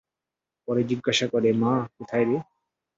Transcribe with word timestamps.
পরে 0.67 0.81
জিজ্ঞাসা 0.83 1.25
করে-মা 1.27 1.73
কোথায় 1.97 2.25
রে? 2.25 2.37